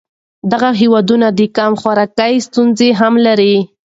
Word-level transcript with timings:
دغه 0.51 0.69
هېوادونه 0.81 1.27
د 1.39 1.41
کم 1.57 1.71
خوراکۍ 1.81 2.33
ستونزه 2.47 2.87
هم 2.99 3.13
لري. 3.25 3.55